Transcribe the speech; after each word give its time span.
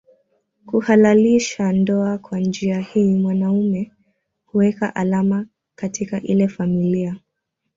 Kuhalalisha 0.65 1.71
ndoa 1.71 2.17
Kwa 2.17 2.39
njia 2.39 2.79
hii 2.79 3.13
mwanaume 3.15 3.91
huweka 4.45 4.95
alama 4.95 5.45
katika 5.75 6.21
ile 6.21 6.47
familia 6.47 7.15